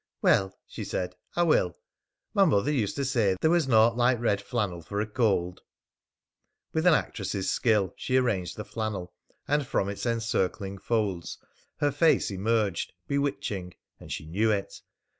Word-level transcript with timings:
"Well," 0.23 0.57
she 0.65 0.83
said, 0.83 1.15
"I 1.35 1.43
will. 1.43 1.77
My 2.33 2.43
mother 2.43 2.71
used 2.71 2.95
to 2.95 3.05
say 3.05 3.35
there 3.39 3.51
was 3.51 3.67
naught 3.67 3.95
like 3.95 4.17
red 4.19 4.41
flannel 4.41 4.81
for 4.81 4.99
a 4.99 5.05
cold." 5.05 5.61
With 6.73 6.87
an 6.87 6.95
actress' 6.95 7.51
skill 7.51 7.93
she 7.95 8.17
arranged 8.17 8.57
the 8.57 8.65
flannel, 8.65 9.13
and 9.47 9.63
from 9.67 9.89
its 9.89 10.07
encircling 10.07 10.79
folds 10.79 11.37
her 11.77 11.91
face 11.91 12.31
emerged 12.31 12.93
bewitching 13.07 13.75
and 13.99 14.11
she 14.11 14.25
knew 14.25 14.49
it. 14.49 14.81